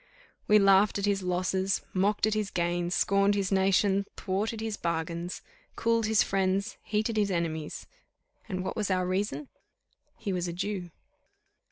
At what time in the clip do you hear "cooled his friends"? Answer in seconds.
5.75-6.75